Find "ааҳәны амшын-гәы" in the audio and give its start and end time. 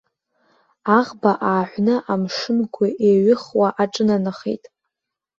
1.49-2.87